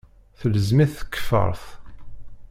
[0.39, 1.65] Telzem-it tkeffart.